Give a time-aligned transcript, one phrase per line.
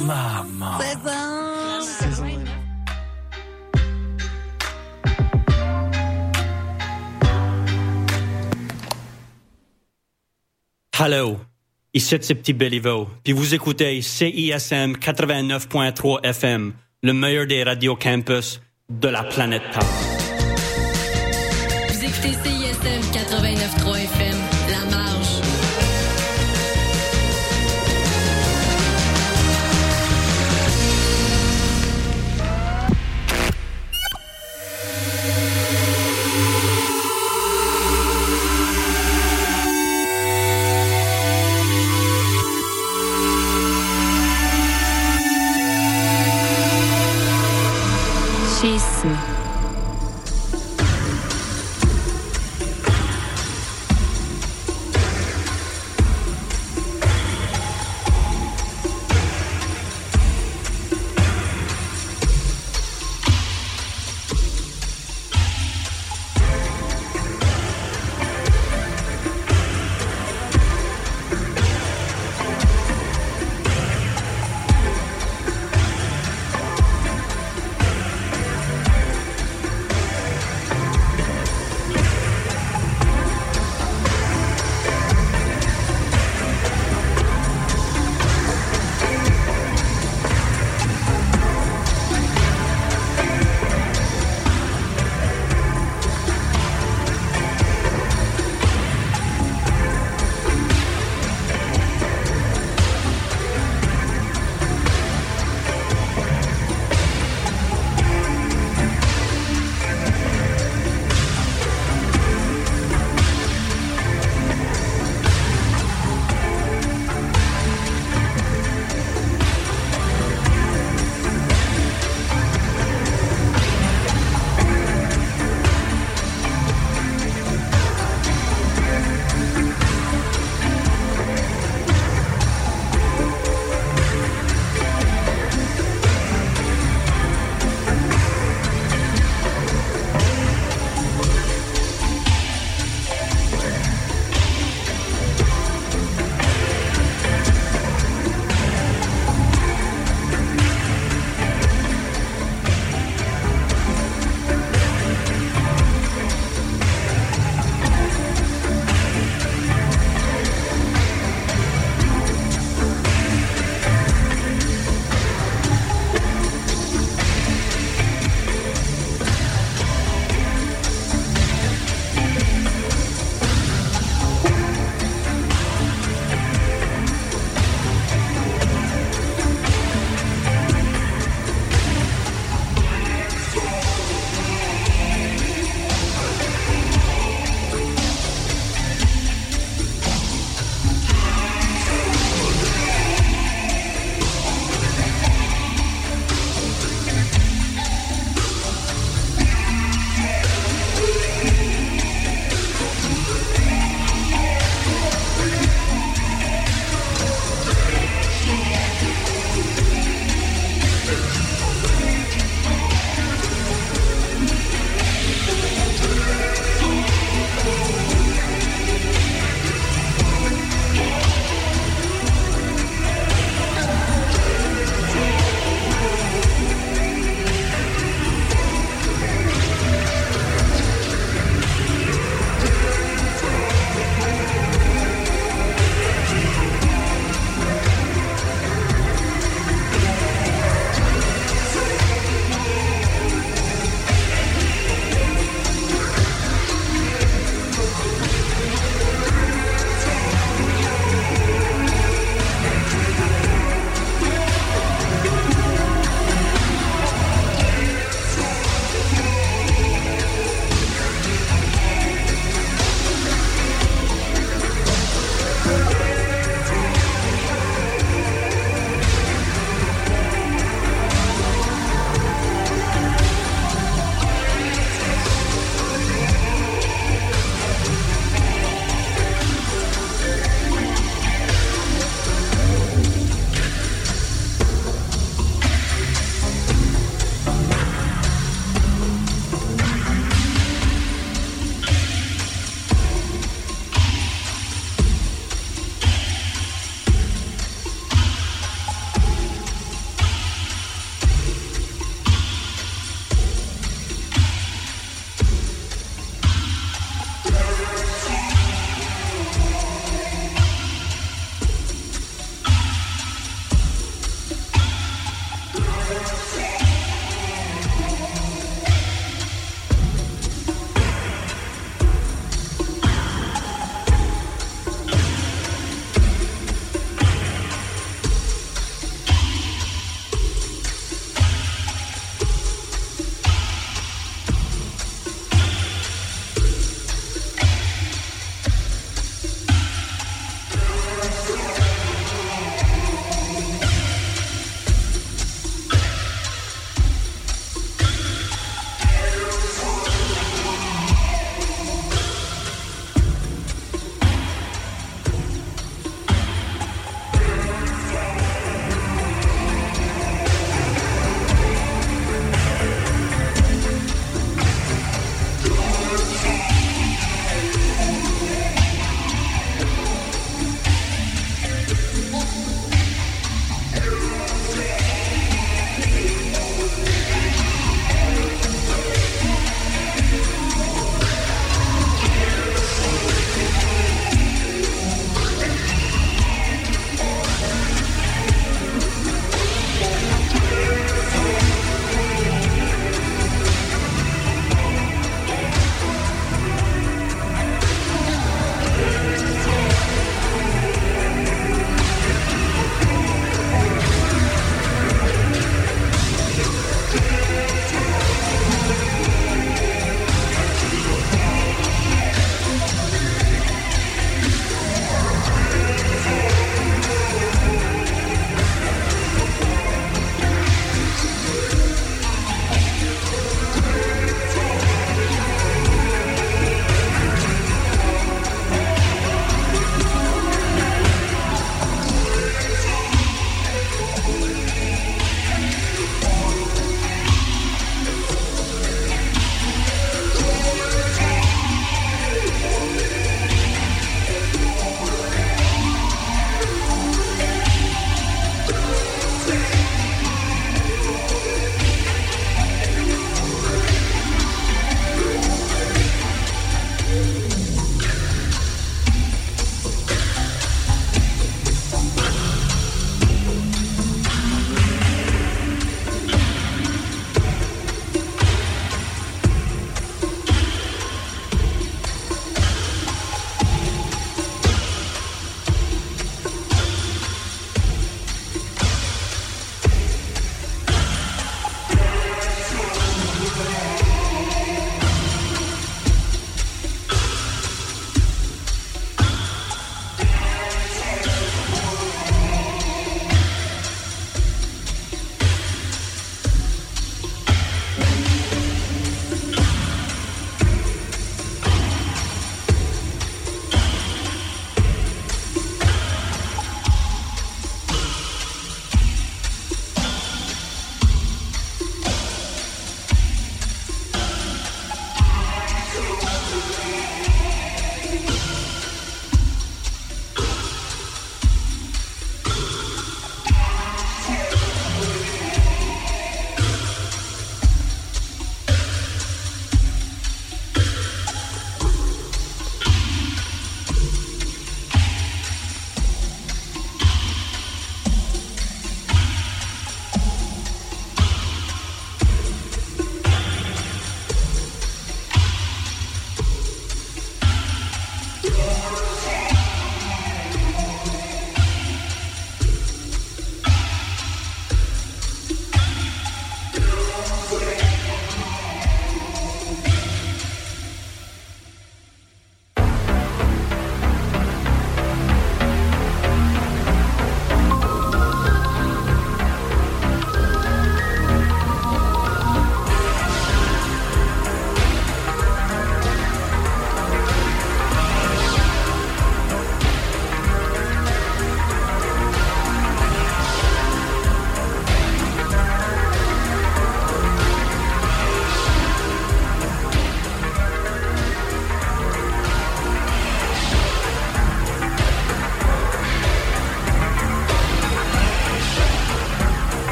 [0.00, 0.78] Maman.
[10.98, 11.40] Hello,
[11.92, 18.60] ici c'est Petit Béliveau, puis vous écoutez CISM 89.3 FM, le meilleur des radios campus
[18.88, 19.82] de la planète Terre.
[21.88, 24.38] Vous écoutez CISM 89.3 FM,
[24.70, 25.31] La Marge.
[49.02, 49.31] Schisme.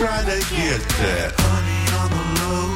[0.00, 2.72] trying to get that honey on the low.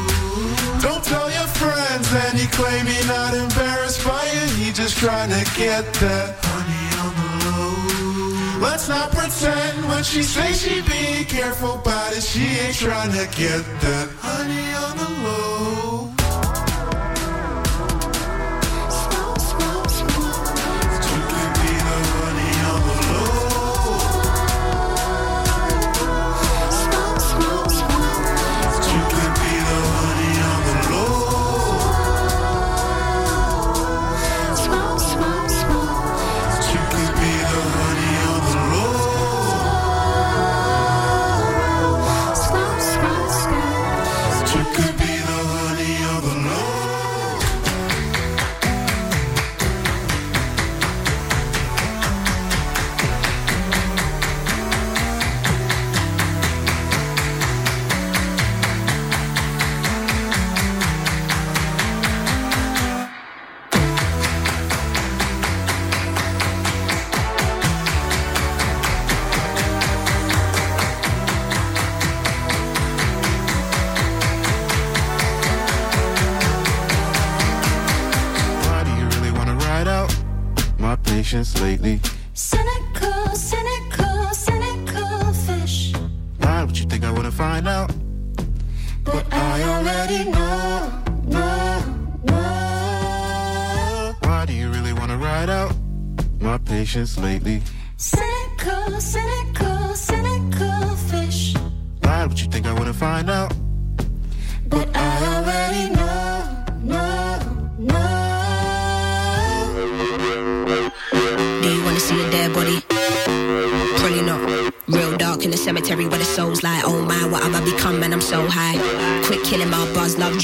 [0.85, 5.31] Don't tell your friends and he claim he not embarrassed by it, he just trying
[5.31, 8.61] to get that honey on the low.
[8.61, 13.25] Let's not pretend when she say she be careful about it, she ain't trying to
[13.41, 14.14] get that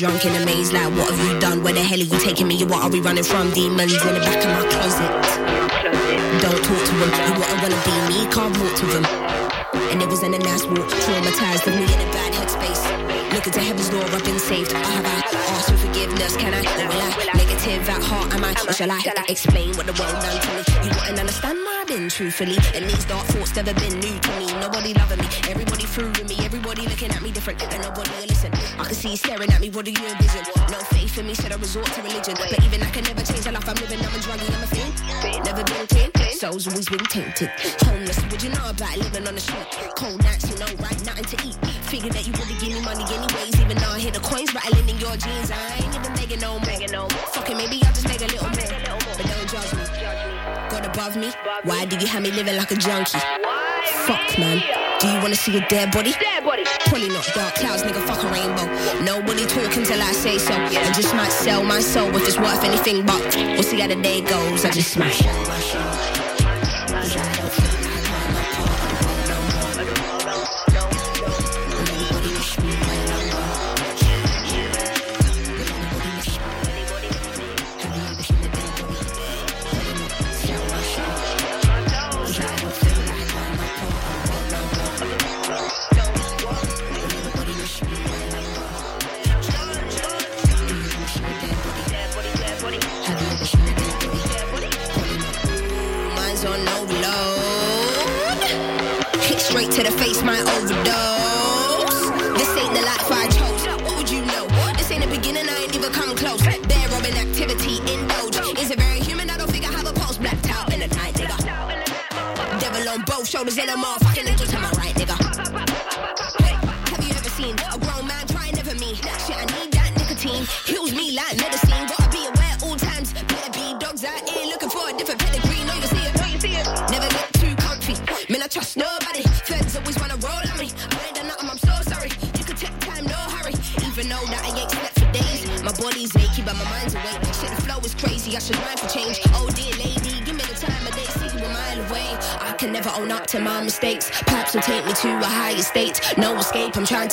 [0.01, 0.73] drunk in a maze.
[0.73, 1.63] Like, what have you done?
[1.63, 2.57] Where the hell are you taking me?
[2.65, 3.53] What are we running from?
[3.53, 5.13] Demons in the back of my closet.
[6.41, 7.13] Don't talk to them.
[7.29, 9.05] You wouldn't wanna be me, can't walk to them.
[9.93, 12.83] And it was in a nice walk, traumatized of me in a bad headspace.
[13.35, 14.73] Looking to heaven's door, I've been saved.
[14.73, 15.21] I have I
[15.53, 16.35] asked for forgiveness?
[16.35, 16.61] Can I?
[16.89, 17.37] Will I?
[17.37, 18.53] Negative at heart, am I?
[18.67, 20.63] Or shall I explain what the world done to me?
[20.89, 22.57] You wouldn't understand my been truthfully.
[22.75, 24.47] And these dark thoughts never been new to me.
[24.63, 28.53] Nobody loving me, everybody through with me, everybody looking at me different, and nobody listen.
[28.79, 30.47] I can see you staring at me, what do you envision?
[30.71, 32.35] No faith in me, said I resort to religion.
[32.39, 34.69] But even I can never change the life I'm living, I'm a druggie, I'm a
[34.71, 34.95] fiend.
[35.45, 37.51] Never been clean, soul's always been tainted.
[37.83, 39.67] Homeless, would you know about living on the street?
[39.99, 40.99] Cold nights, you know, right?
[41.03, 41.59] Nothing to eat.
[41.91, 44.89] Figured that you would've give me money anyways, even though I hear the coins rattling
[44.89, 45.51] in your jeans.
[45.51, 47.11] I ain't even begging no more.
[47.35, 49.11] Fucking maybe I'll just make a little more.
[49.19, 49.90] But don't judge me.
[50.93, 51.31] Above me,
[51.63, 53.19] why do you have me living like a junkie?
[54.07, 54.61] Fuck, man.
[54.99, 56.13] Do you wanna see a dead body?
[56.13, 56.65] Dead body.
[56.87, 58.03] Probably not dark clouds, nigga.
[58.09, 58.67] Fuck a rainbow.
[59.05, 60.53] Nobody talking till I say so.
[60.53, 64.03] I just might sell my soul if it's worth anything, but we'll see how the
[64.03, 64.65] day goes.
[64.65, 65.23] I just smash.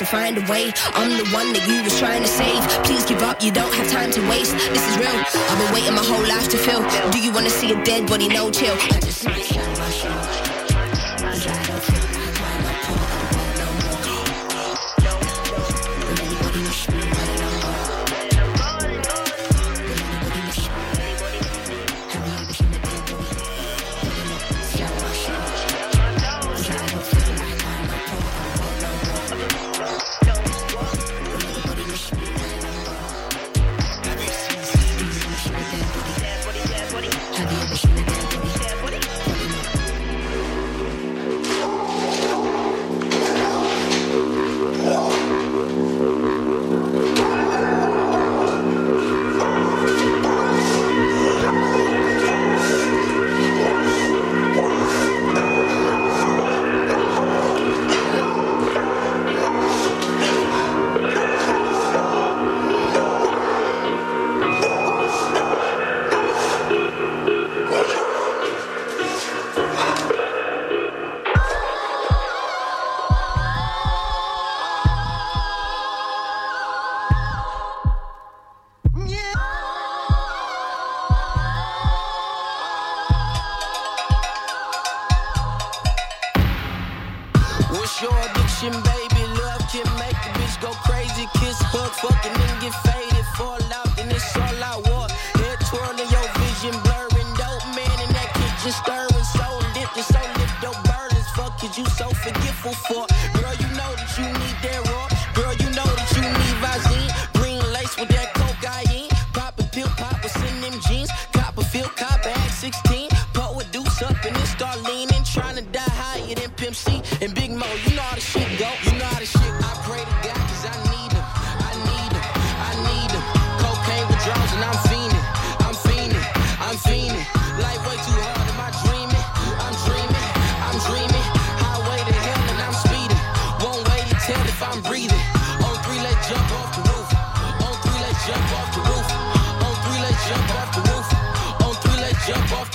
[0.08, 0.72] Find a way.
[0.93, 2.62] I'm the one that you was trying to save.
[2.84, 4.53] Please give up, you don't have time to waste.
[4.53, 5.10] This is real.
[5.12, 6.82] I've been waiting my whole life to feel.
[7.12, 8.28] Do you wanna see a dead body?
[8.28, 8.76] No chill.
[8.80, 9.57] I just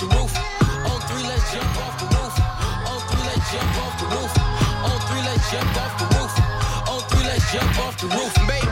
[0.03, 0.33] the roof.
[0.85, 2.35] On three, let's jump off the roof.
[2.89, 4.33] On three, let's jump off the roof.
[4.83, 6.33] On three, let's jump off the roof.
[6.89, 8.33] On three, let's jump off the roof.
[8.47, 8.62] Baby.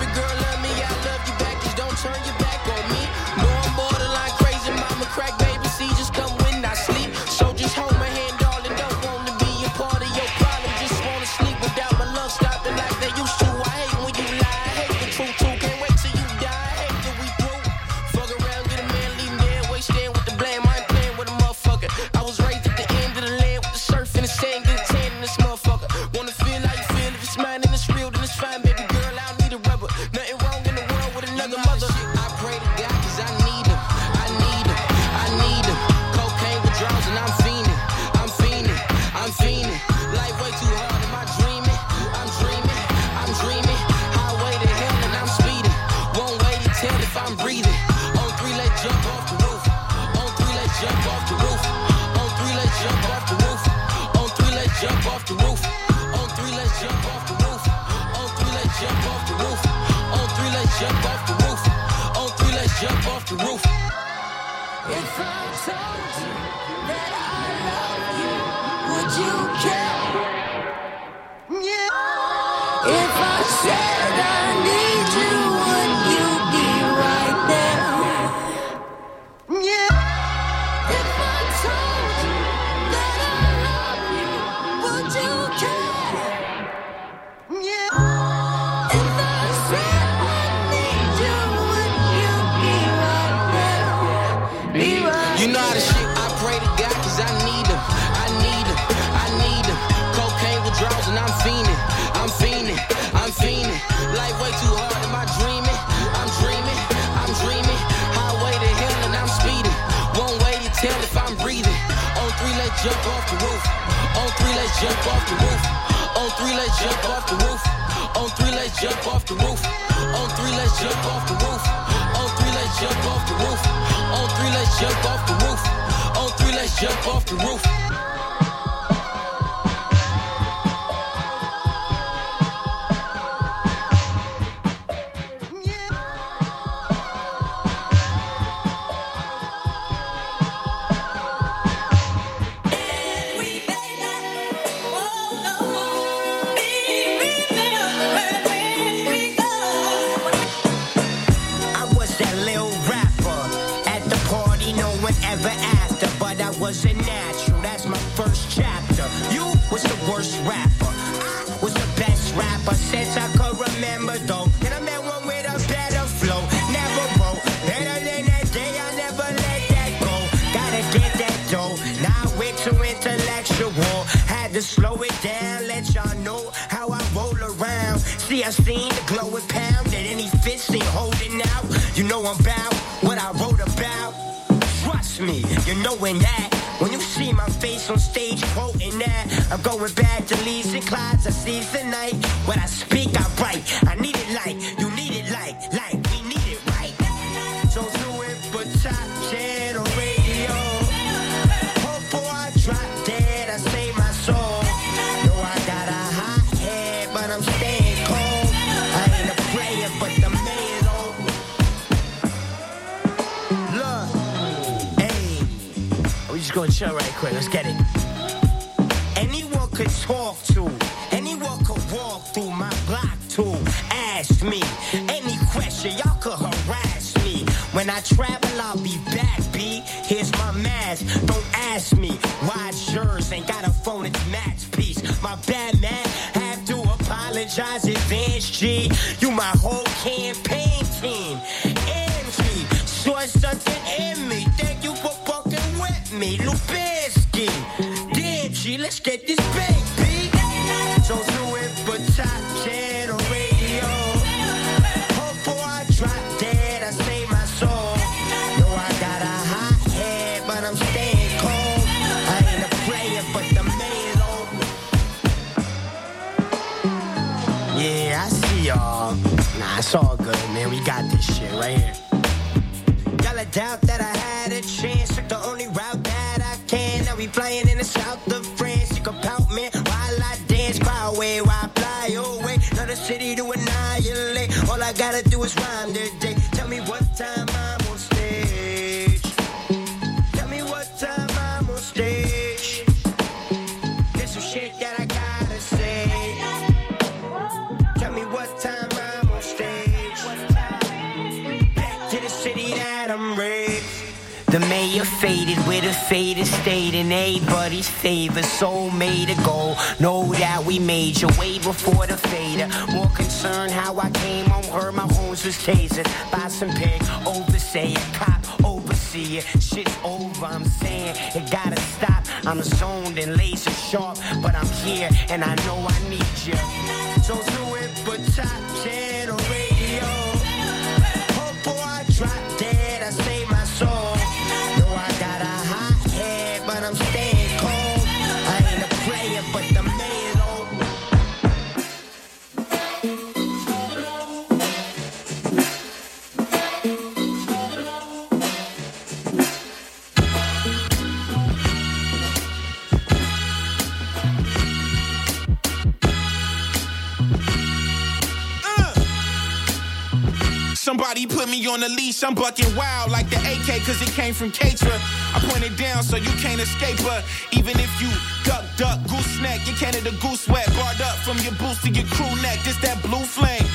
[364.32, 364.96] Came from Katra.
[365.36, 367.24] I point it down so you can't escape her.
[367.52, 368.10] Even if you
[368.44, 372.06] duck, duck, goose neck, your Canada goose wet, barred up from your boots to your
[372.08, 372.60] crew neck.
[372.64, 373.66] This that blue flame.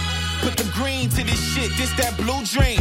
[0.40, 2.80] Put the green to this shit, this that blue dream.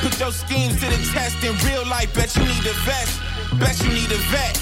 [0.00, 3.20] Put those schemes to the test in real life, bet you need a vest.
[3.58, 4.54] Bet you need a vet.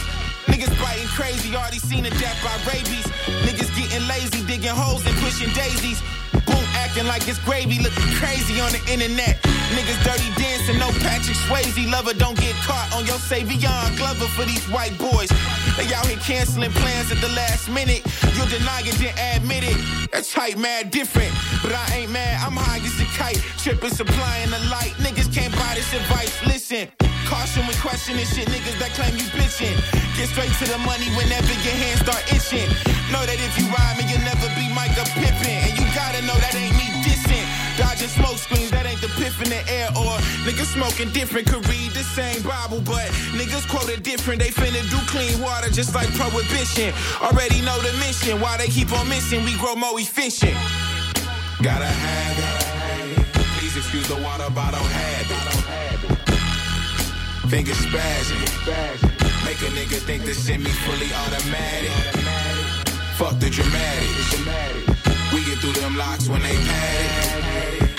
[0.48, 3.06] Niggas biting crazy, already seen a death by rabies.
[3.46, 6.02] Niggas getting lazy, digging holes and pushing daisies.
[6.44, 9.49] Boom, acting like it's gravy, looking crazy on the internet.
[9.76, 11.90] Niggas dirty dancing, no Patrick Swayze.
[11.90, 15.30] Lover don't get caught on your Savion Glover for these white boys.
[15.76, 18.02] They out here canceling plans at the last minute.
[18.34, 19.78] You deny it, then admit it.
[20.12, 21.32] That's hype, mad different.
[21.62, 23.38] But I ain't mad, I'm high as a kite.
[23.58, 24.94] Tripping, supplying the light.
[24.98, 26.34] Niggas can't buy this advice.
[26.46, 26.88] Listen.
[27.30, 29.78] Caution when questioning shit, niggas that claim you bitchin'.
[30.18, 32.66] Get straight to the money whenever your hands start itching.
[33.14, 35.62] Know that if you ride me, you'll never be Micah Pippin.
[35.62, 37.46] And you gotta know that ain't me dissing.
[37.78, 38.34] Dodging smoke
[39.43, 39.88] in the air.
[39.97, 44.41] Or niggas smoking different, could read the same Bible, but niggas quoted different.
[44.41, 46.93] They finna do clean water just like prohibition.
[47.20, 50.57] Already know the mission, why they keep on missing, we grow more efficient.
[51.62, 53.26] Gotta have it.
[53.59, 55.61] Please excuse the water bottle habit.
[57.51, 58.47] Fingers spazzing.
[59.45, 61.91] Make a nigga think the semi fully automatic.
[63.18, 64.38] Fuck the dramatics.
[65.34, 67.89] We get through them locks when they pad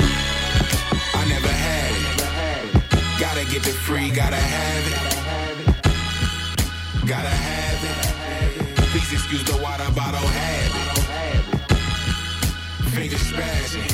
[3.34, 5.00] Gotta get the free, gotta have it.
[7.08, 8.76] Gotta have it.
[8.92, 11.00] Please excuse the water bottle habit.
[12.92, 13.88] Fingers spazzing.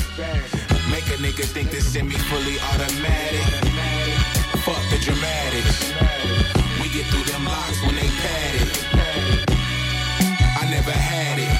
[0.90, 3.46] Make a nigga think the semi fully automatic.
[4.66, 5.94] Fuck the dramatics.
[6.82, 8.74] We get through them locks when they pad it.
[10.58, 11.54] I never had it.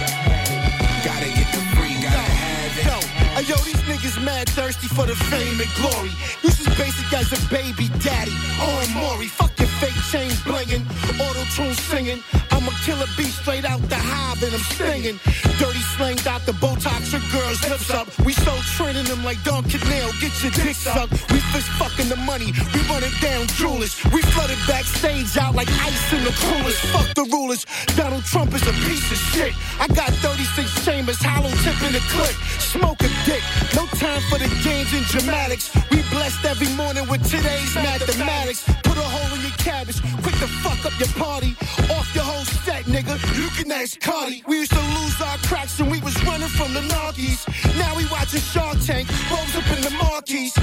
[1.07, 2.87] Gotta get the free, gotta have it.
[2.91, 6.11] Yo, yo, these niggas mad thirsty for the fame and glory.
[6.43, 8.33] You basic as a baby daddy.
[8.61, 10.87] Oh, Maury, fuck your fake chain blingin',
[11.21, 12.23] auto tune singing.
[12.69, 13.07] I'm a killer
[13.49, 15.17] straight out the hive and I'm stinging.
[15.57, 15.81] Dirty
[16.29, 18.07] out the Botox, your girls lips up.
[18.27, 21.13] We so training them like Don Canal, get your dick sucked.
[21.33, 23.97] We fist fucking the money, we run it down jewelers.
[24.13, 26.79] We flooded backstage out like ice in the coolers.
[26.93, 27.65] Fuck the rulers.
[27.97, 29.55] Donald Trump is a piece of shit.
[29.81, 32.37] I got 36 chambers, hollow tip in the clip.
[32.61, 33.43] Smoke a dick,
[33.75, 35.73] no time for the games and dramatics.
[35.91, 38.65] We blessed every morning with today's mathematics.
[38.85, 41.57] Put a hole in your cabbage, quick to fuck up your party.
[41.97, 43.15] Off your whole set, nigga.
[43.37, 44.43] You can ask Cardi.
[44.47, 47.47] We used to lose our cracks and we was running from the Narkies.
[47.79, 50.55] Now we watching Shark Tank, rolls up in the marquees.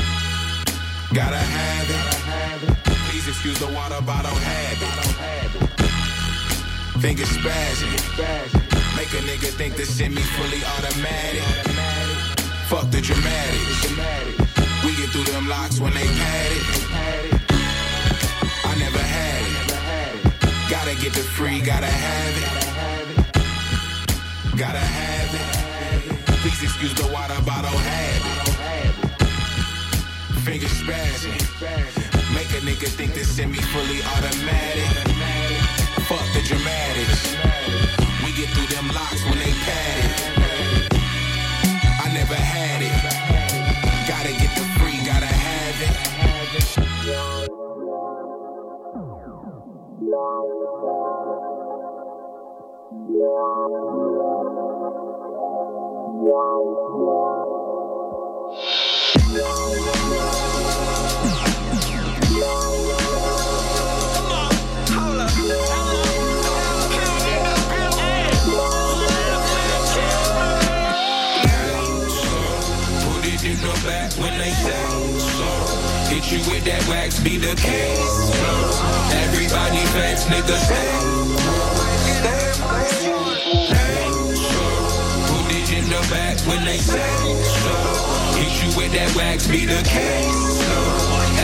[1.14, 2.78] Gotta have it.
[3.10, 5.16] Please excuse the water bottle habit.
[7.02, 7.94] Fingers spazzing.
[8.98, 11.44] Make a nigga think the semi fully automatic.
[12.70, 13.90] Fuck the dramatics.
[14.84, 17.45] We get through them locks when they pad it.
[20.86, 22.46] Gotta get the free, gotta have it.
[24.56, 25.42] Gotta have it.
[26.44, 28.54] Please excuse the water bottle habit.
[30.46, 31.42] Fingers spazzing.
[32.36, 34.86] Make a nigga think the semi fully automatic.
[36.06, 37.34] Fuck the dramatics.
[38.24, 40.94] We get through them locks when they pad it.
[42.00, 43.05] I never had it.
[73.86, 75.50] Back when they say so.
[76.10, 78.75] Hit you with that wax, be the case.
[79.56, 80.58] Everybody fence, nigga.
[85.32, 87.00] Put it in the back when they say
[87.64, 87.72] so.
[88.36, 90.60] Hit you with that wax, be the case.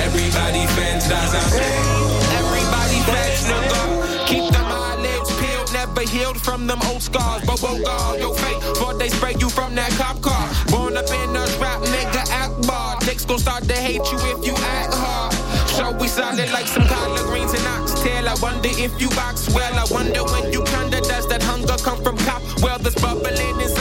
[0.03, 1.77] Everybody fence, that's I say.
[2.35, 4.27] Everybody fence, nigga.
[4.27, 7.45] Keep them eyelids peeled, never healed from them old scars.
[7.45, 10.49] Bobo guard your fate, before they spray you from that cop car.
[10.67, 12.99] Born up in a rap, nigga, act bar.
[12.99, 15.31] Dicks gon' start to hate you if you act hard.
[15.71, 19.73] So we solid like some collard greens and I wonder if you box well.
[19.77, 22.41] I wonder when you kinda does that hunger come from cop?
[22.61, 23.80] Well, there's bubbling inside.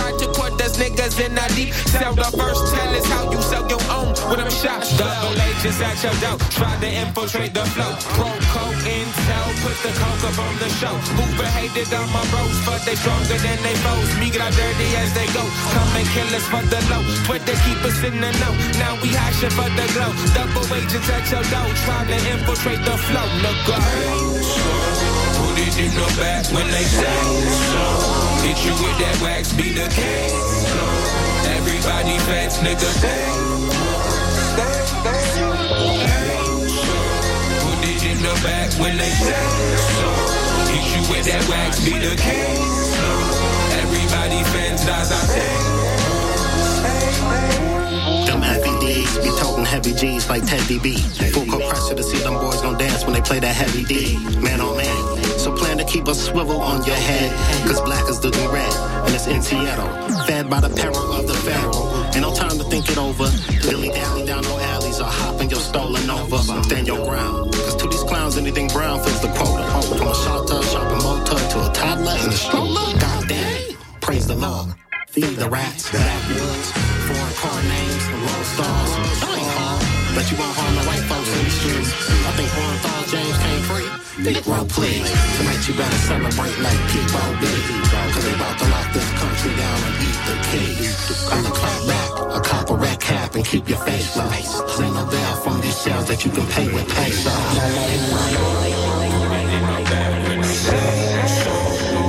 [1.10, 1.74] Niggas in that deep.
[1.90, 4.96] Sell the first tell us how you sell your own with them shots.
[4.96, 6.38] Double agents at your door.
[6.50, 7.92] Try to infiltrate the flow.
[8.14, 10.94] Proco intel, put the coke up on the show.
[11.18, 14.10] Hoover hated on my bros, but they stronger than they foes.
[14.18, 15.42] Me get out dirty as they go.
[15.74, 17.02] Come and kill us for the low.
[17.26, 18.54] Twitter keep us in the know.
[18.78, 20.12] Now we hashing for the glow.
[20.34, 21.68] Double agents at your door.
[21.86, 23.26] Trying to infiltrate the flow.
[23.42, 23.76] Look go.
[25.38, 27.22] Put it in the back when they say
[27.72, 27.84] so.
[28.46, 30.99] Hit you with that wax, be the case.
[31.80, 33.24] Everybody fence, nigga, stay.
[37.62, 39.48] Put it in the back when they say
[39.96, 40.08] so.
[40.68, 42.92] Hit you with that wax, be the case.
[43.80, 44.44] Everybody
[44.84, 45.24] that's I
[48.04, 48.29] D's
[49.22, 50.96] be toting heavy G's like Teddy B.
[51.32, 54.18] Full court pressure to see them boys gon' dance when they play that heavy D.
[54.40, 55.38] Man on man.
[55.38, 57.30] So plan to keep a swivel on your head.
[57.66, 58.72] Cause black is the red.
[59.06, 59.88] And it's in Seattle.
[60.26, 62.04] Fed by the peril of the pharaoh.
[62.14, 63.28] Ain't no time to think it over.
[63.62, 66.38] Dilly dally down no alleys or hopping your stolen over.
[66.64, 67.52] Stand your ground.
[67.52, 69.64] Cause to these clowns, anything brown fits the quota.
[69.98, 72.98] From a shelter, shopping motor to a toddler in a stroller.
[72.98, 73.76] God damn.
[74.00, 74.74] Praise the Lord.
[75.10, 76.70] Feed the rats, the backwoods,
[77.10, 78.90] foreign car names, the road stars.
[79.18, 79.82] That ain't hard.
[80.14, 81.90] but you won't harm the white folks in the streets.
[81.98, 83.90] I think Orenthal James came free.
[84.22, 85.10] Negro, please.
[85.34, 87.50] Tonight you better celebrate like people be.
[87.90, 90.94] Cause they about to lock this country down and eat the keys.
[91.26, 94.30] On the clap back, a copper red cap and keep your face low.
[94.78, 97.34] Ring a bell from these shells that you can pay with pesos.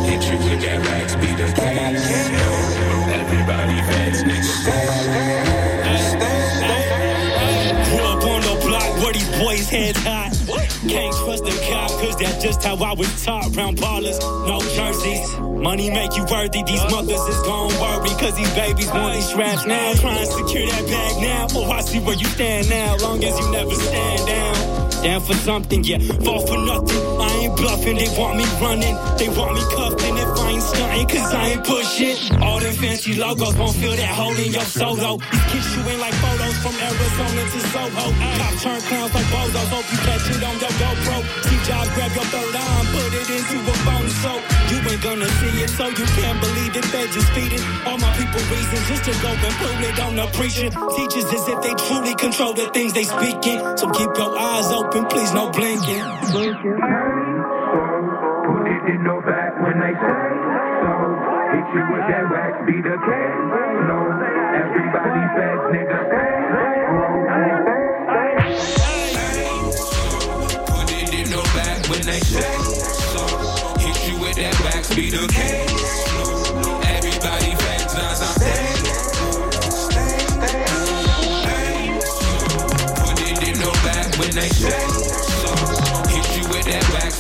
[0.06, 2.61] Hit you with that wax, be the case.
[3.88, 4.22] Fence,
[7.90, 10.32] Grew up on the block where these boys heads hot.
[10.88, 13.56] Can't trust the cop, cause that's just how I was taught.
[13.56, 15.38] Round ballers, no jerseys.
[15.40, 16.64] Money make you worthy.
[16.64, 19.94] These mothers is gon' worry, cause these babies want these straps now.
[19.94, 21.48] Trying to secure that bag now.
[21.56, 22.98] Oh, I see where you stand now.
[22.98, 24.81] Long as you never stand down.
[25.04, 25.98] Down for something, yeah.
[26.22, 27.02] Fall for nothing.
[27.18, 27.98] I ain't bluffing.
[27.98, 28.96] They want me running.
[29.18, 30.02] They want me cuffed.
[30.06, 32.16] And if I ain't stunting, cause I ain't pushing.
[32.42, 35.18] All them fancy logos won't fill that hole in your solo.
[35.18, 38.06] These kids shooting like photos from Arizona to Soho.
[38.14, 39.70] Cops turn clowns like bozos.
[39.74, 41.18] Hope you catch it on your GoPro.
[41.50, 44.32] Steve Jobs grab your third arm, put it into a phone so
[44.70, 45.70] you ain't gonna see it.
[45.72, 46.86] So you can't believe it.
[46.94, 47.64] They just feed it.
[47.90, 50.70] All my people reasons just to go and put it on the preacher.
[50.94, 53.58] Teachers as if they truly control the things they speaking.
[53.78, 56.04] So keep your eyes open, please, no blinking.
[58.72, 60.22] It in the back when they say
[60.82, 60.92] so.
[61.52, 63.38] Hit you with that wax, be the case.
[63.88, 63.98] No,
[64.62, 66.00] everybody fast, nigga.
[70.90, 72.58] It in the back when they say
[73.14, 73.24] so.
[73.80, 75.61] Hit you with that wax, be the case.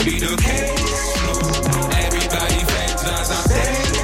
[0.04, 1.14] be the case.
[2.06, 3.98] Everybody fake John's on stage.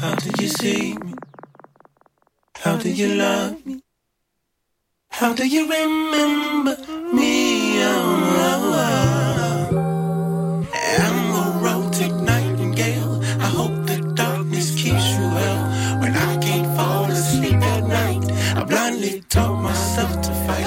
[0.00, 1.14] How did you see me?
[2.56, 3.82] How do you love me?
[5.10, 6.76] How do you remember
[7.12, 7.43] me?
[19.94, 20.66] Taught to fight.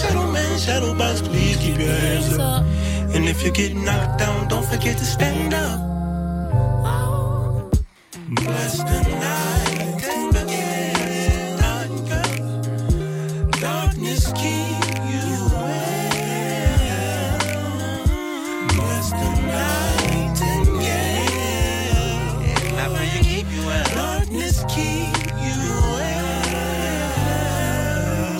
[0.00, 2.64] Shadow man, shadow box, please keep your hands up.
[3.14, 5.80] And if you get knocked down, don't forget to stand up.
[8.28, 9.55] Bless the night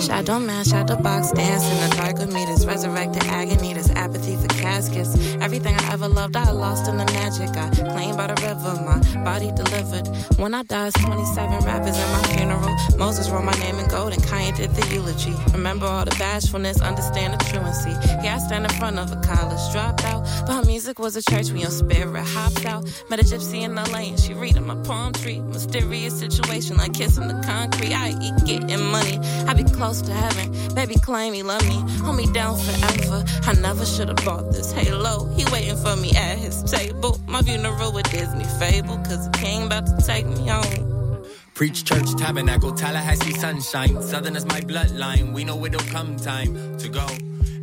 [0.07, 0.17] well.
[0.17, 2.45] Shadow man, the box, dance in the dark with me.
[2.45, 5.15] This resurrected agony, this apathy for caskets.
[5.41, 7.49] Everything I ever loved, I lost in the magic.
[7.55, 10.07] I claimed by the river, my body delivered.
[10.37, 12.75] When I died, 27 rappers at my funeral.
[12.97, 15.33] Moses wrote my name in gold and Kanye did the eulogy.
[15.53, 17.91] Remember all the bashfulness, understand the truancy.
[18.21, 20.25] Here I stand in front of a college dropout.
[20.45, 22.85] But her music was a church when your spirit hopped out.
[23.09, 25.39] Met a gypsy in LA and she reading my palm tree.
[25.39, 27.93] Mysterious situation like kissing the concrete.
[27.93, 29.19] I eat getting money.
[29.47, 30.75] I be close to heaven.
[30.75, 31.79] Baby claim he love me.
[32.03, 33.23] Hold me down forever.
[33.43, 35.25] I never should have bought this halo.
[35.35, 37.19] He waiting for me at his table.
[37.27, 38.97] My funeral with Disney fable.
[38.97, 41.25] Cause the king about to take me home.
[41.53, 44.01] Preach church, tabernacle, Tallahassee sunshine.
[44.03, 45.33] Southern is my bloodline.
[45.33, 47.07] We know it'll come time to go.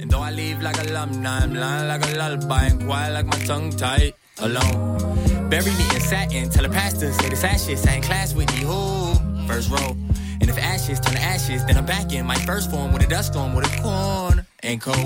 [0.01, 3.39] And though I leave like alumni, I'm lying like a lullaby and quiet like my
[3.47, 5.49] tongue tied alone.
[5.49, 8.67] Bury me in satin, tell the pastor, say the ashes, I in class with you.
[8.67, 9.47] Who?
[9.47, 9.97] First row.
[10.45, 13.07] And if ashes turn to ashes, then I'm back in my first form with a
[13.07, 14.99] dust storm with a corn and cold.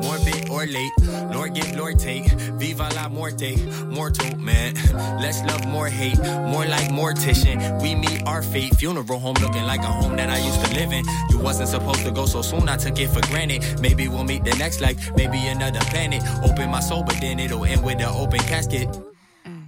[0.00, 0.92] Morbid or late,
[1.34, 2.30] Lord get Lord take.
[2.54, 3.56] Viva la muerte,
[3.86, 4.74] mortal man.
[5.20, 7.82] Less love, more hate, more like mortician.
[7.82, 8.76] We meet our fate.
[8.76, 11.04] Funeral home looking like a home that I used to live in.
[11.30, 13.80] You wasn't supposed to go so soon, I took it for granted.
[13.80, 16.22] Maybe we'll meet the next life, maybe another planet.
[16.44, 18.86] Open my soul, but then it'll end with an open casket.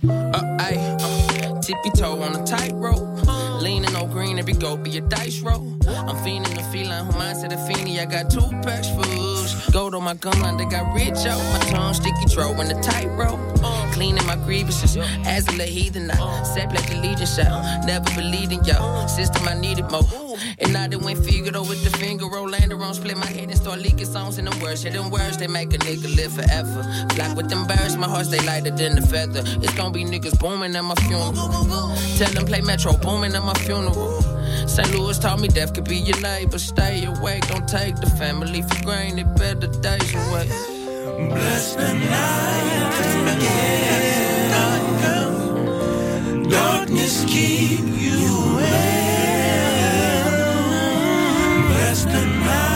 [0.08, 1.25] Uh, ayy, uh,
[1.66, 3.26] tippy toe on a tightrope.
[3.60, 5.76] Leaning on green, every go be a dice roll.
[5.88, 7.98] I'm feeling the feeling, who minds to the feeny.
[7.98, 9.68] I got two packs fools.
[9.70, 11.42] Gold on my gun, line, they got rich out.
[11.52, 13.40] My tongue sticky, throw in the tightrope.
[13.96, 14.94] Cleaning my grievances.
[15.24, 17.86] As a heathen, I said, like the legion shout.
[17.86, 19.08] Never believed in y'all.
[19.08, 20.04] System, I needed more.
[20.58, 23.56] And I done went Figaro with the finger roll, lander on, split my head and
[23.56, 24.84] start leaking songs in them words.
[24.84, 26.82] Yeah, them words, they make a nigga live forever.
[27.14, 29.42] Flock with them birds, my heart stay lighter than the feather.
[29.62, 31.32] It's gonna be niggas booming at my funeral.
[32.18, 34.20] Tell them play Metro Boomin at my funeral.
[34.68, 34.94] St.
[34.94, 36.58] Louis taught me death could be your neighbor.
[36.58, 39.34] Stay awake, don't take the family for granted.
[39.36, 40.75] Better days away.
[41.16, 44.52] Bless the night and again.
[46.50, 48.20] Darkness keep you
[48.56, 50.34] well.
[51.68, 52.75] Bless the night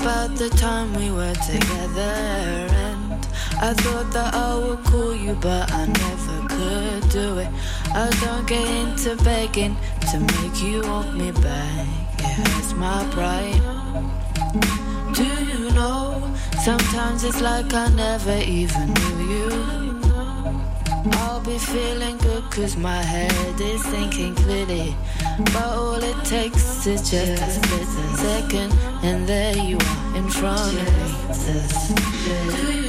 [0.00, 3.12] about the time we were together, and
[3.60, 7.48] I thought that I would call you, but I never could do it.
[7.94, 9.76] I don't get into begging
[10.10, 11.86] to make you want me back.
[12.18, 13.60] Yeah, it's my pride.
[15.14, 16.34] Do you know?
[16.64, 20.00] Sometimes it's like I never even knew you.
[21.12, 24.96] I'll be feeling good cause my head is thinking clearly.
[25.38, 32.74] But all it takes is just a second, and there you are in front of
[32.74, 32.79] me.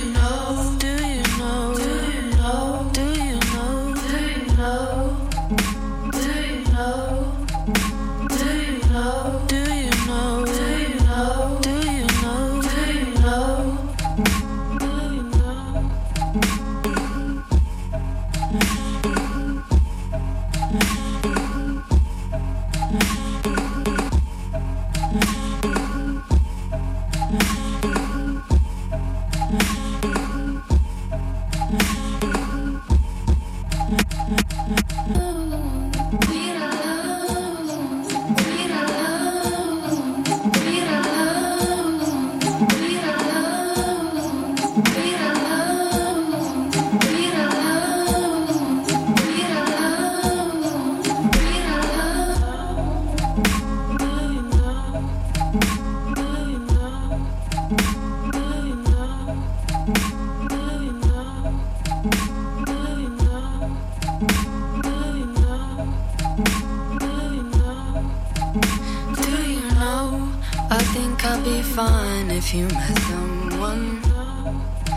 [72.54, 74.02] You met someone.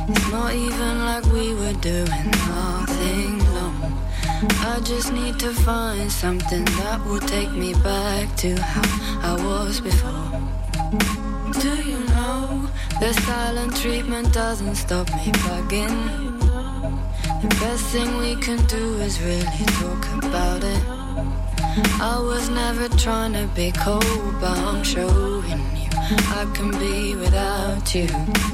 [0.09, 4.03] It's not even like we were doing nothing long.
[4.73, 9.81] I just need to find something that will take me back to how I was
[9.81, 10.33] before.
[11.61, 12.69] Do you know?
[12.99, 16.41] The silent treatment doesn't stop me bugging.
[17.43, 20.83] The best thing we can do is really talk about it.
[22.01, 25.74] I was never trying to be cold, but I'm showing
[26.17, 28.54] I can be without you.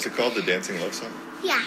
[0.00, 0.34] What's it called?
[0.34, 1.12] The Dancing Love Song?
[1.44, 1.62] Yeah.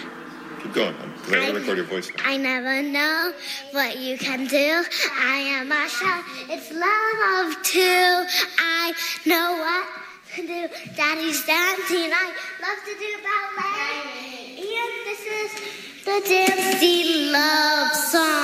[0.60, 0.92] Keep going.
[1.18, 2.24] Because I gotta record your voice now.
[2.26, 3.32] I never know
[3.70, 4.82] what you can do.
[5.12, 6.24] I am a shot.
[6.50, 8.26] It's love of two.
[8.58, 8.92] I
[9.24, 9.86] know what
[10.34, 10.68] to do.
[10.96, 12.10] Daddy's dancing.
[12.12, 14.56] I love to do ballet.
[14.58, 18.43] And this is the dancing love song.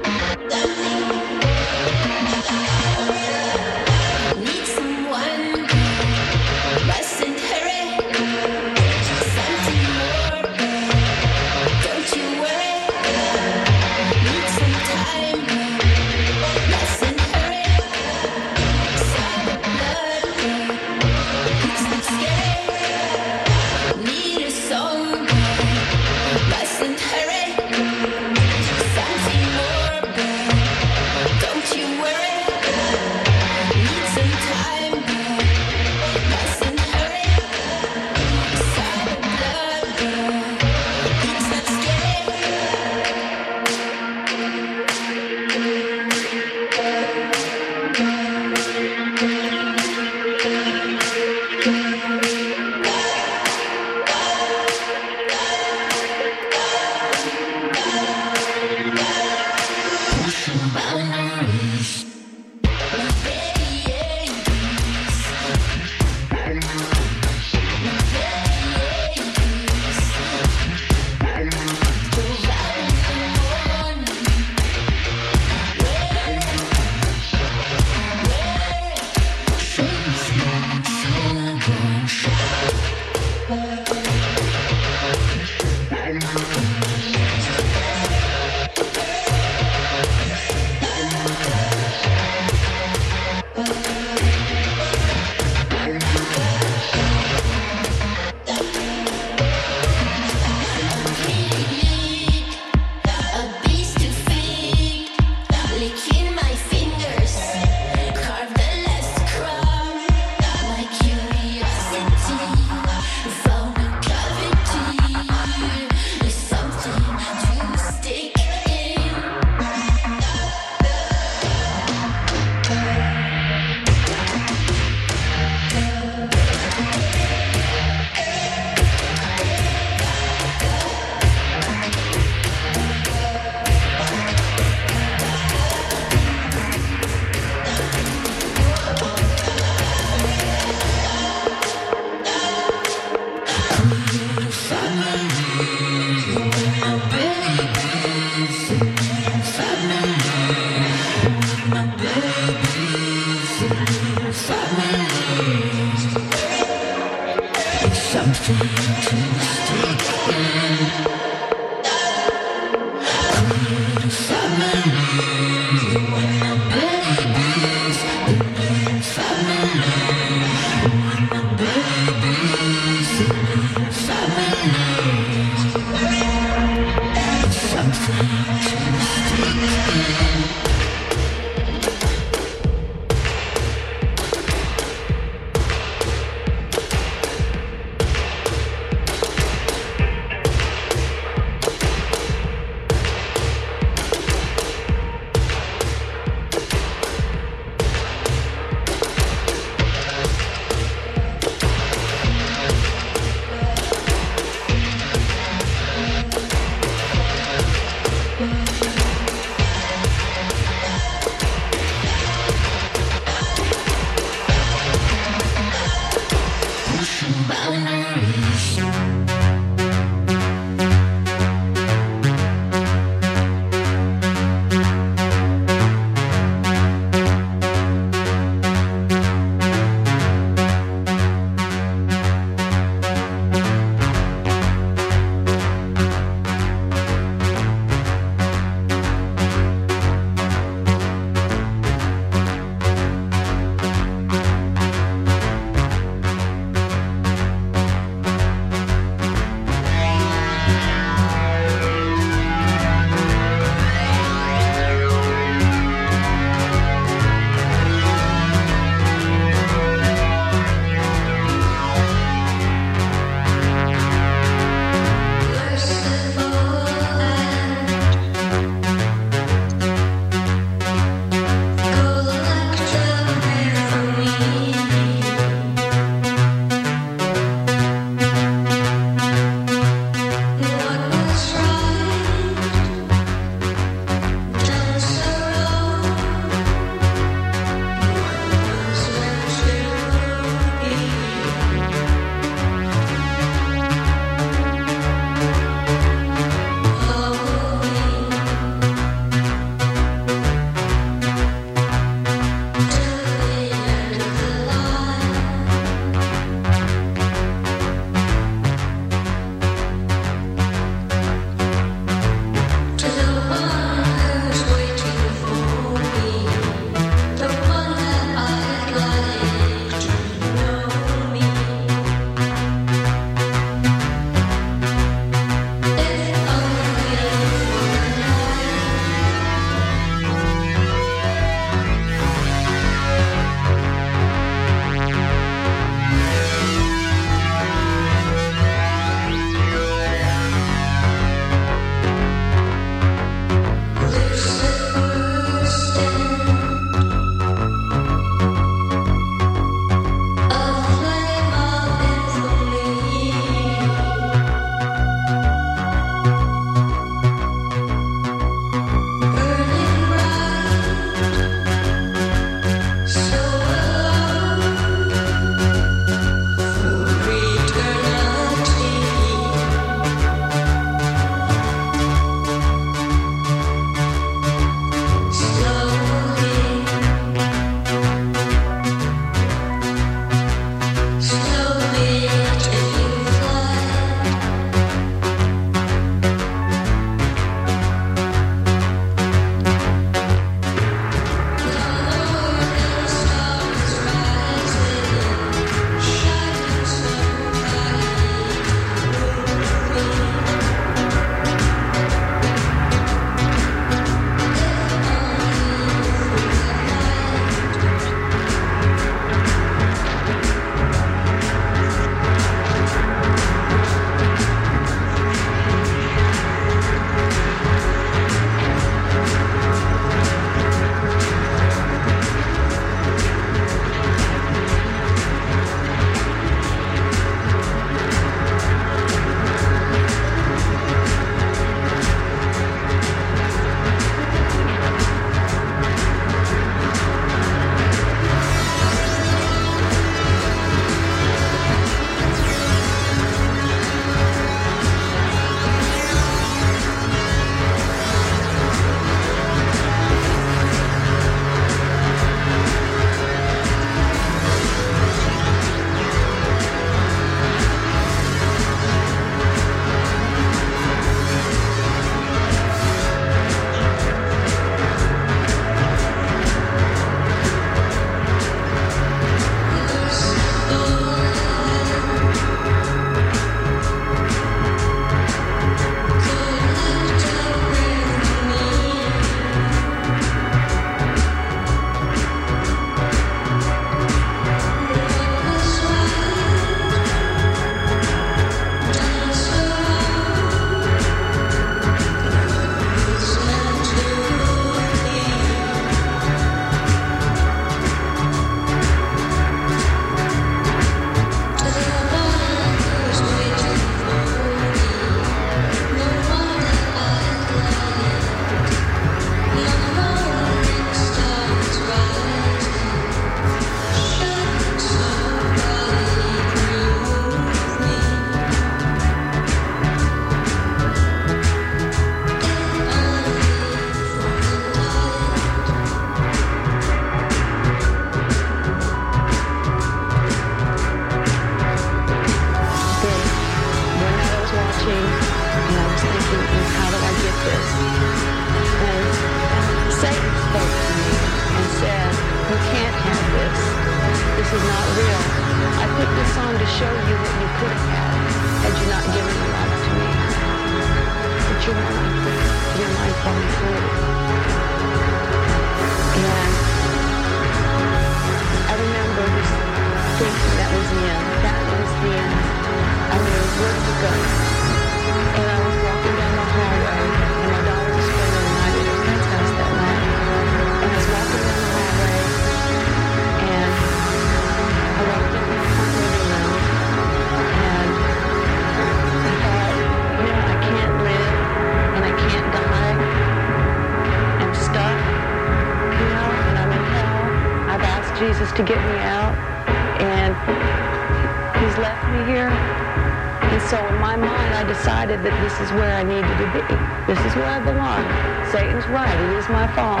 [595.06, 597.12] decided that this is where I needed to be.
[597.12, 598.04] This is where I belong.
[598.50, 599.32] Satan's right.
[599.32, 600.00] It is my fault.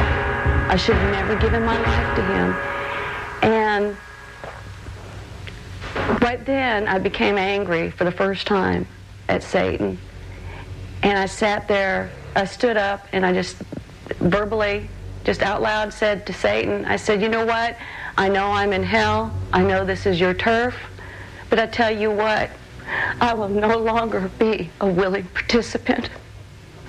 [0.70, 2.56] I should have never given my life to him.
[3.42, 3.96] And
[6.22, 8.86] right then, I became angry for the first time
[9.28, 9.98] at Satan.
[11.02, 13.56] And I sat there, I stood up, and I just
[14.20, 14.88] verbally,
[15.24, 17.76] just out loud said to Satan, I said, you know what?
[18.16, 19.34] I know I'm in hell.
[19.52, 20.74] I know this is your turf.
[21.50, 22.48] But I tell you what,
[23.24, 26.10] I will no longer be a willing participant.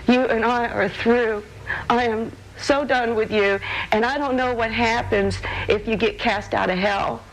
[0.06, 1.46] You and I are through.
[1.90, 3.58] I am so done with you,
[3.94, 5.38] and I don't know what happens
[5.70, 7.24] if you get cast out of hell.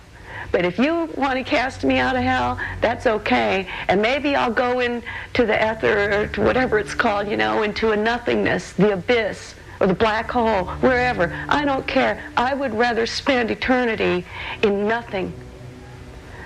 [0.52, 3.66] But if you want to cast me out of hell, that's okay.
[3.88, 5.02] And maybe I'll go into
[5.46, 9.88] the ether or to whatever it's called, you know, into a nothingness, the abyss, or
[9.88, 11.34] the black hole, wherever.
[11.48, 12.22] I don't care.
[12.36, 14.24] I would rather spend eternity
[14.62, 15.32] in nothing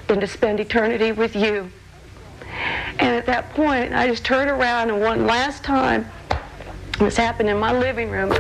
[0.06, 1.70] than to spend eternity with you.
[2.98, 6.10] And at that point, I just turned around and one last time,
[6.98, 8.32] this happened in my living room.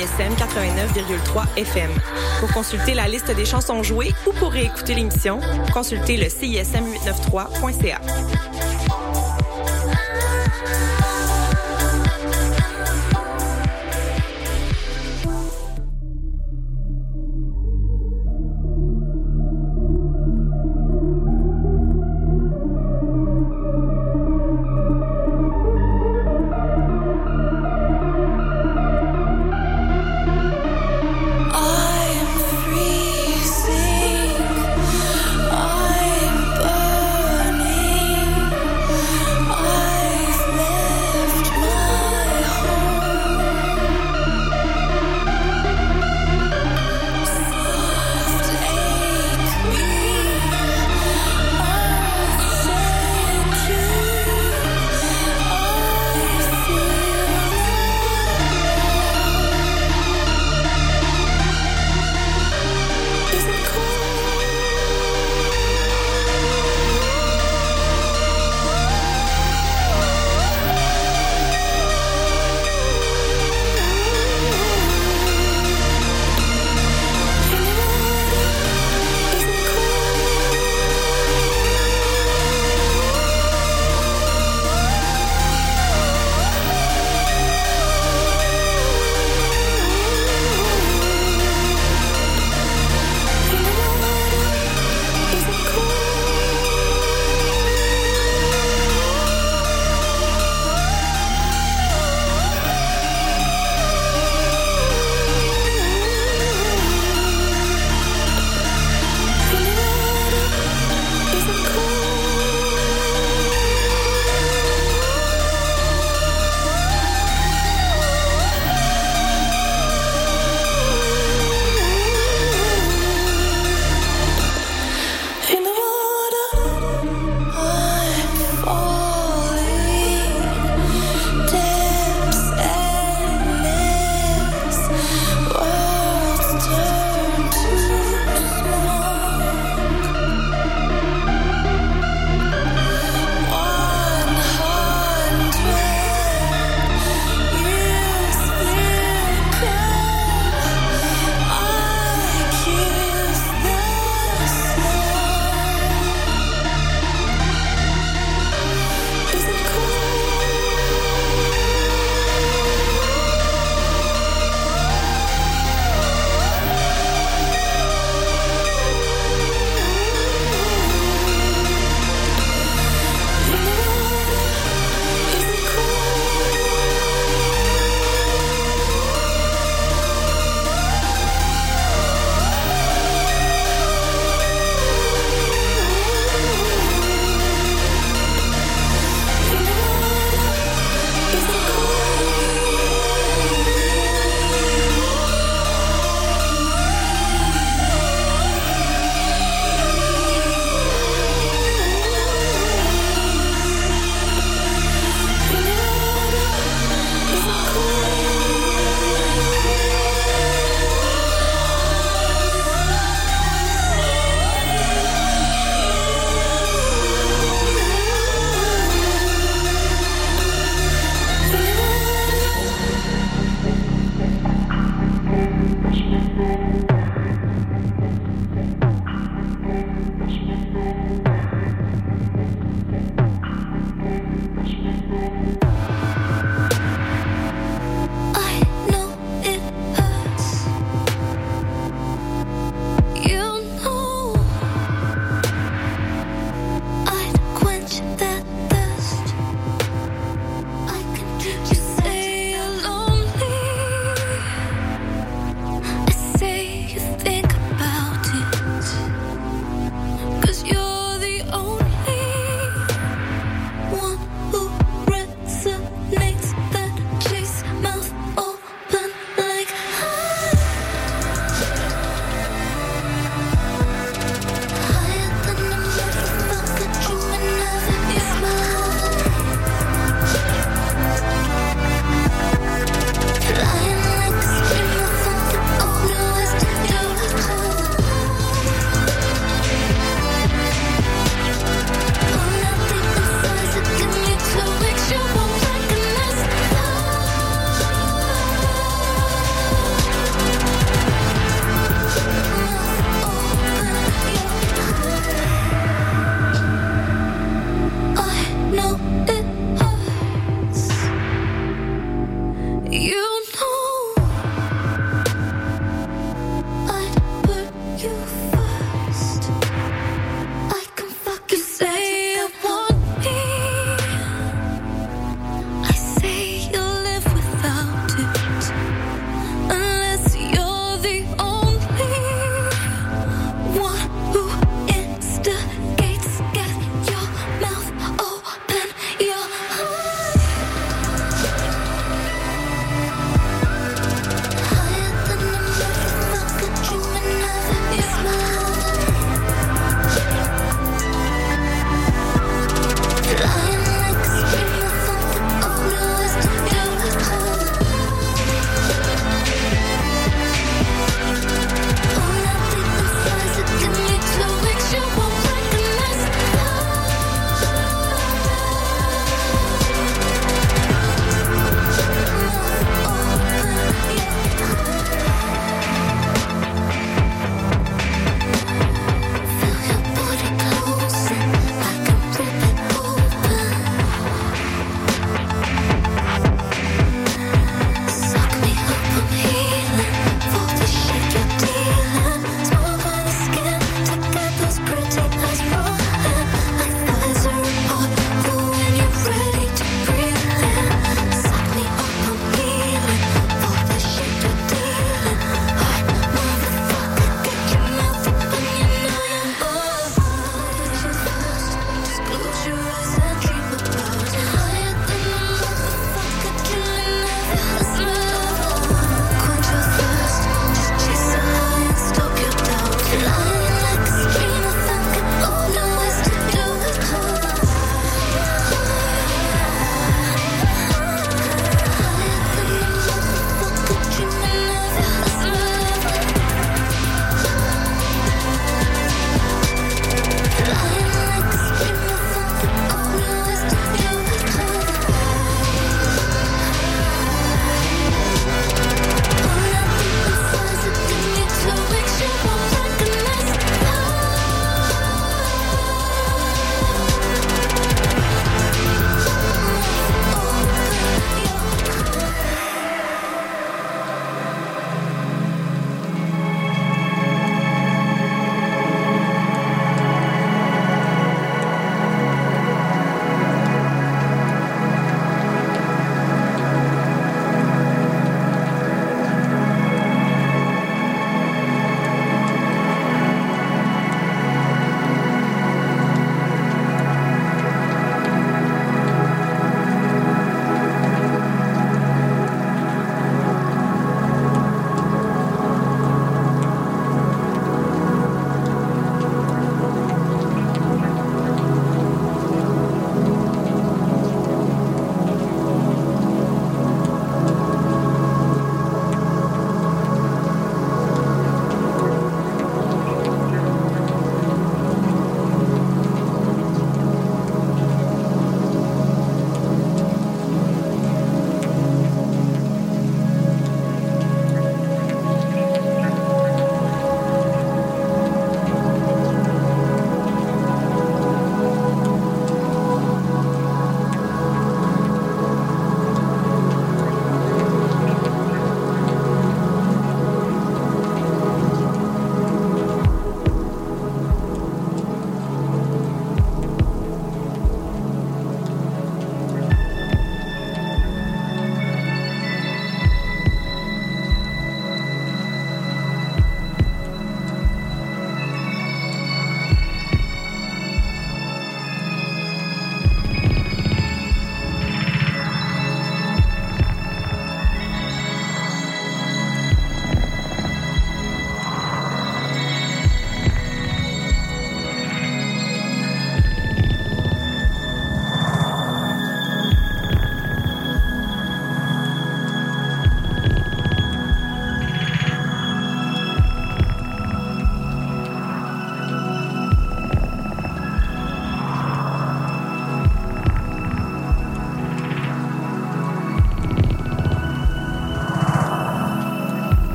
[0.00, 1.90] CISM 89,3 FM.
[2.38, 5.40] Pour consulter la liste des chansons jouées ou pour réécouter l'émission,
[5.74, 8.49] consultez le CISM893.ca.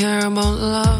[0.00, 0.99] care about love.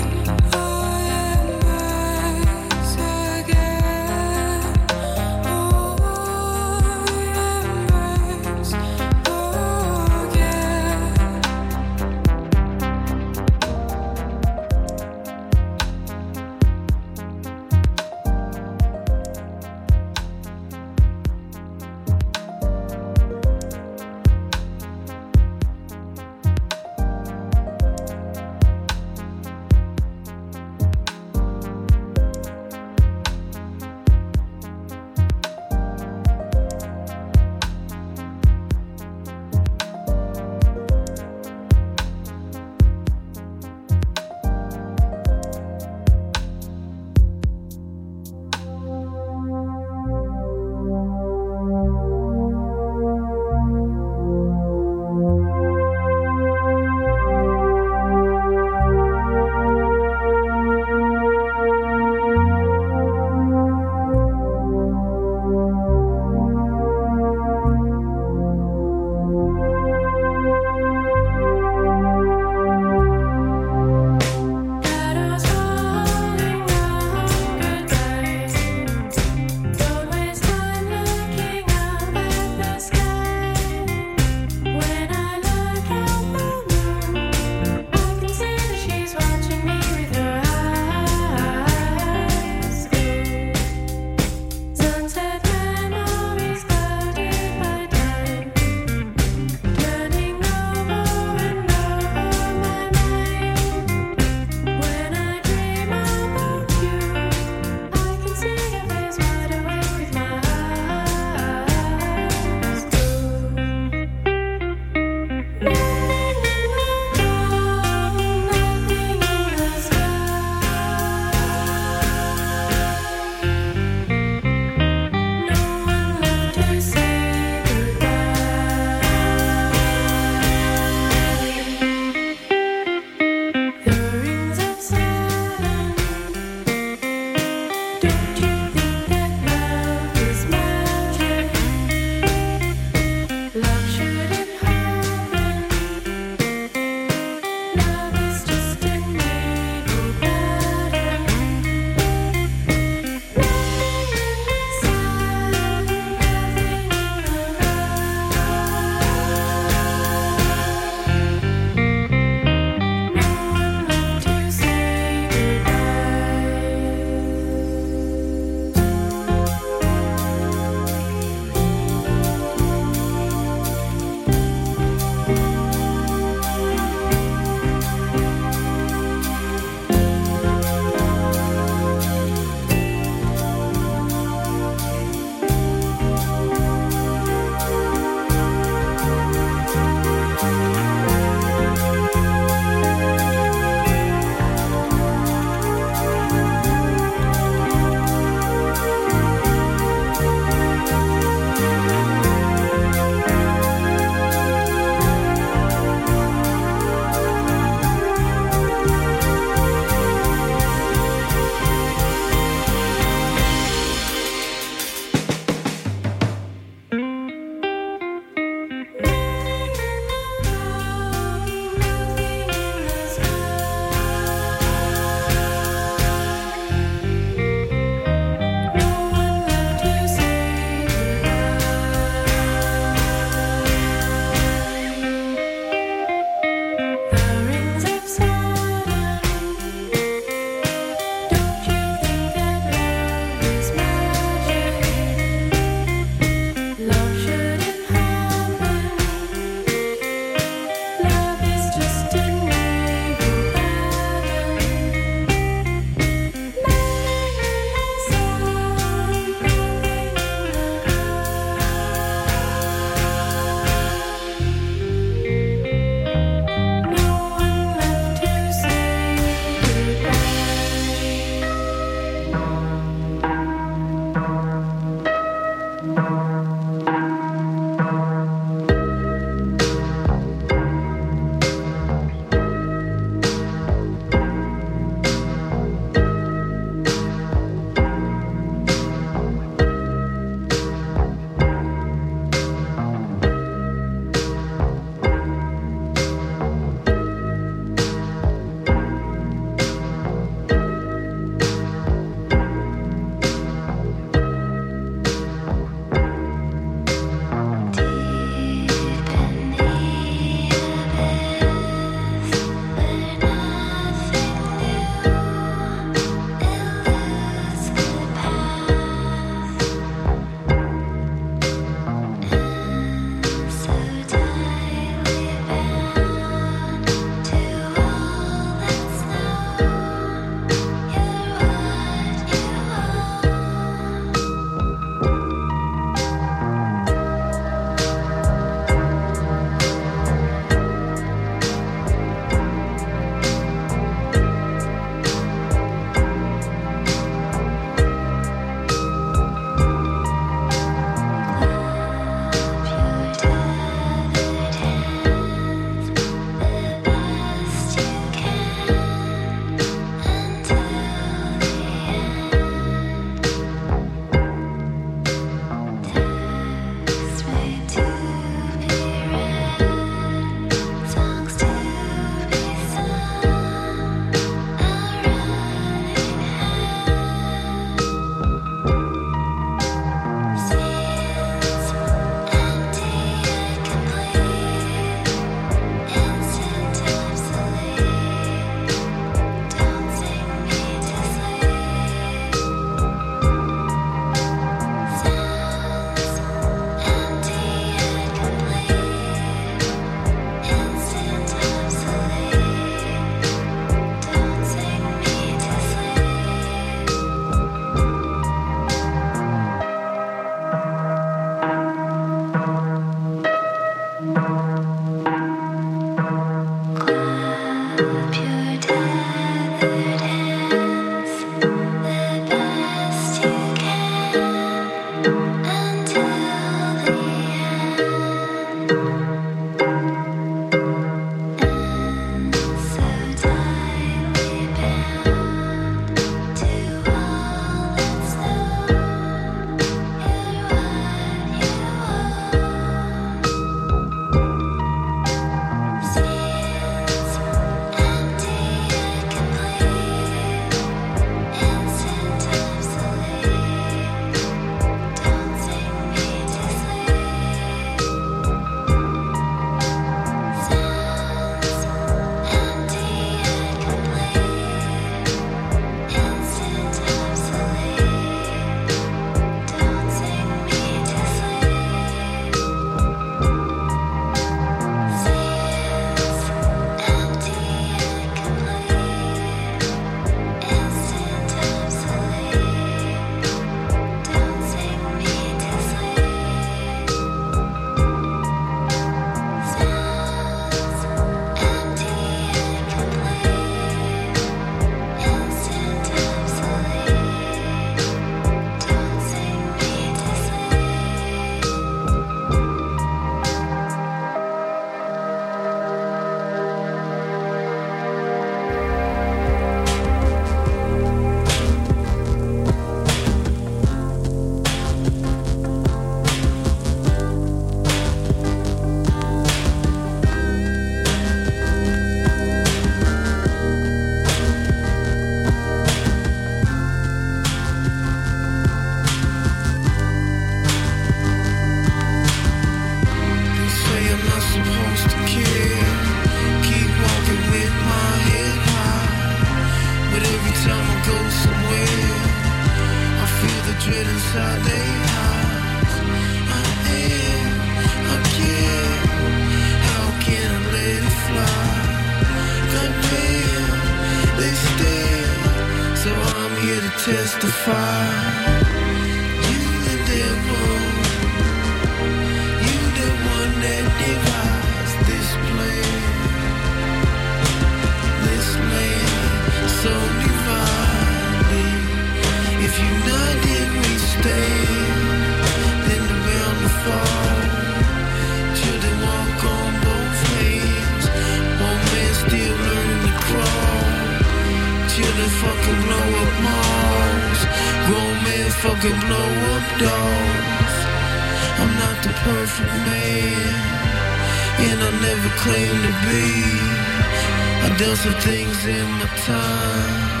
[597.86, 600.00] of things in my time.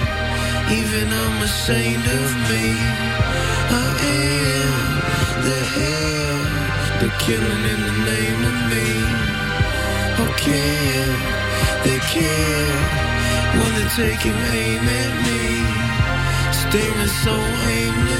[0.70, 2.66] Even I'm ashamed of me.
[3.72, 3.88] I
[4.20, 4.74] am
[5.48, 6.38] the hell,
[7.00, 8.88] the killing in the name of me.
[10.18, 11.08] How can
[11.84, 12.76] they care
[13.56, 15.42] when they're taking aim at me?
[16.52, 17.34] Staring so
[17.78, 18.19] aimless.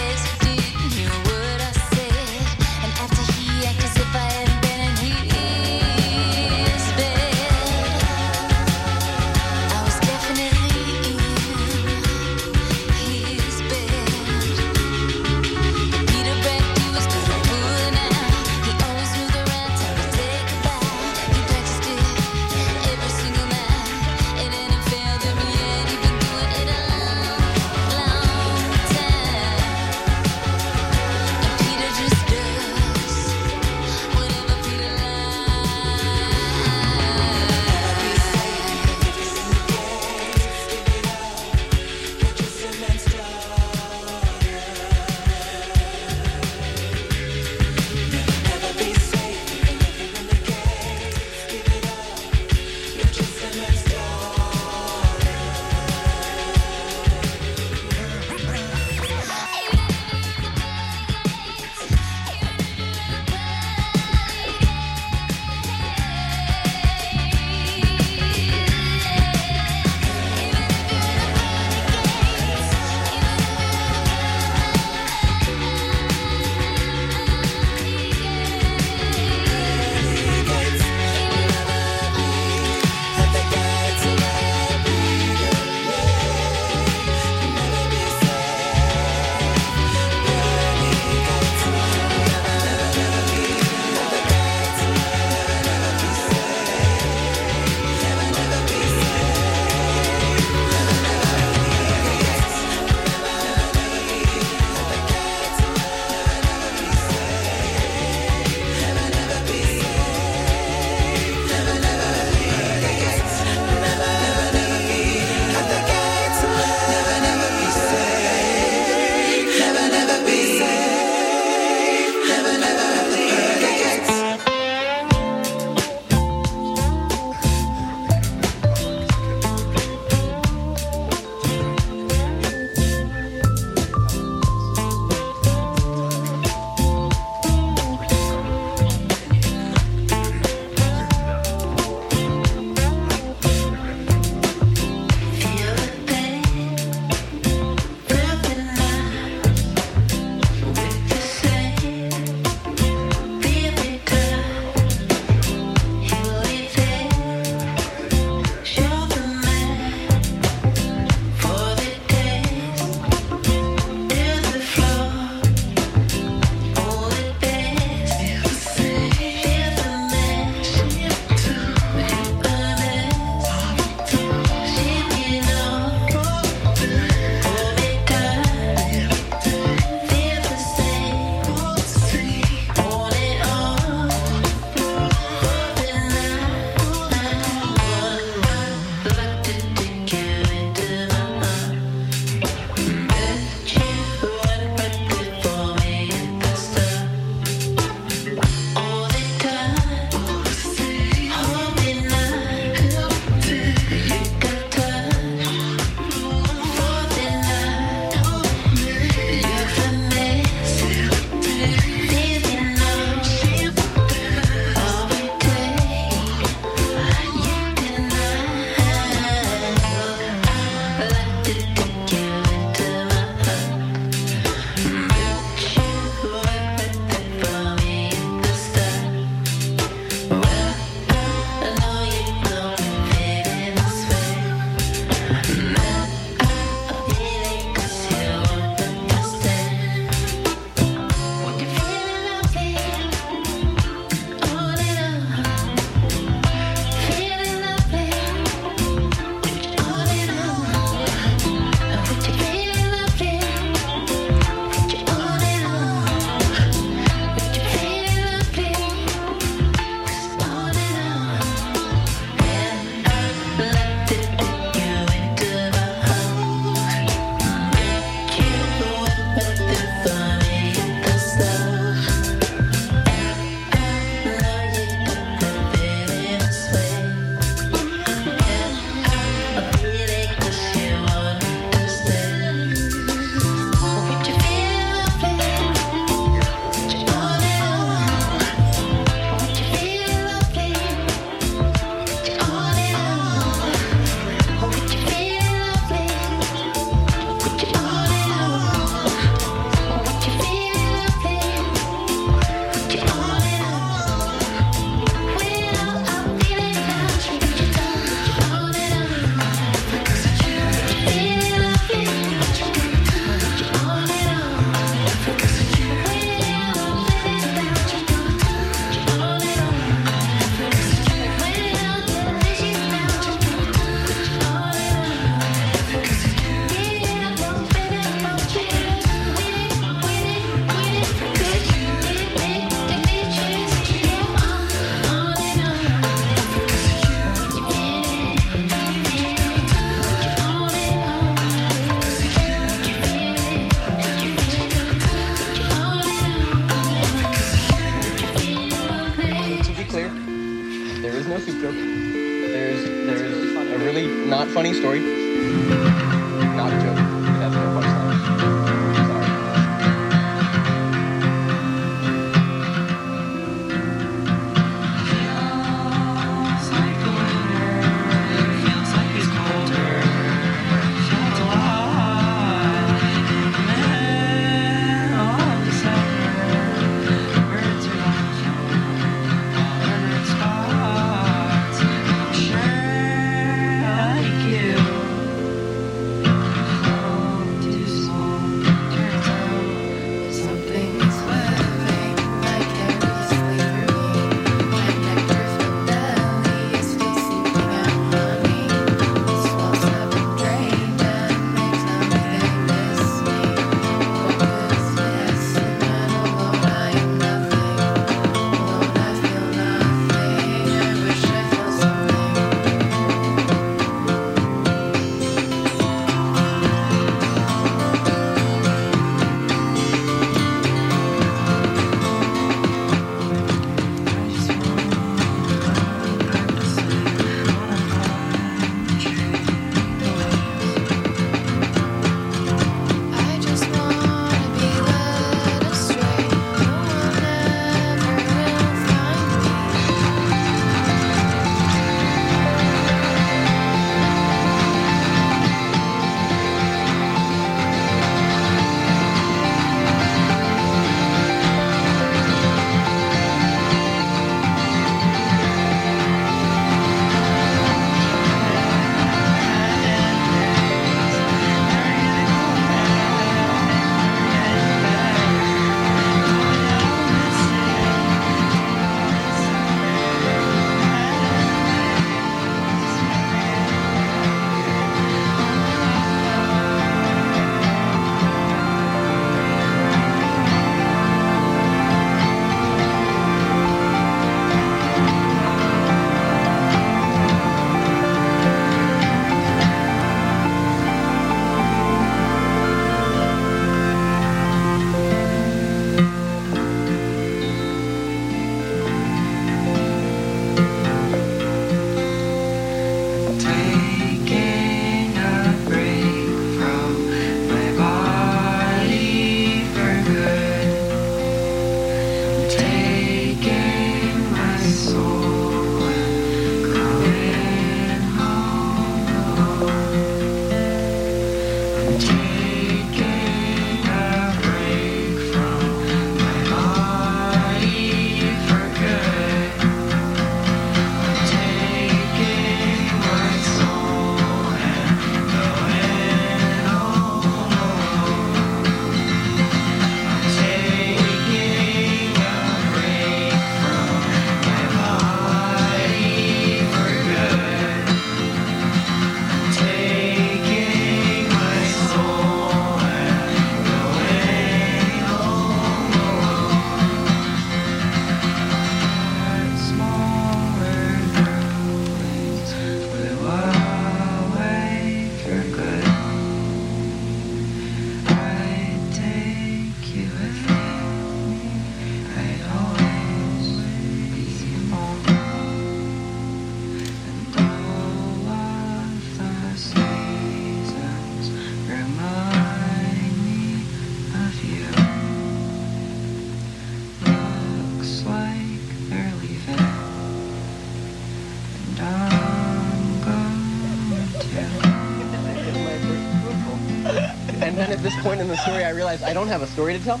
[598.30, 600.00] the story, I realized I don't have a story to tell.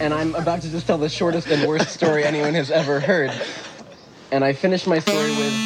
[0.00, 3.30] and I'm about to just tell the shortest and worst story anyone has ever heard.
[4.30, 5.65] And I finished my story with.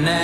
[0.00, 0.23] Na